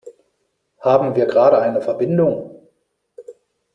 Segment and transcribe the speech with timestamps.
[0.79, 2.67] Haben wir gerade eine Verbindung?